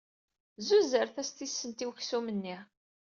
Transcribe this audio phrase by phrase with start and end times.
[0.67, 2.57] Zuzret-as tissent i uksum-nni.